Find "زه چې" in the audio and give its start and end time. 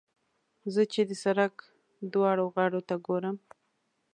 0.73-1.01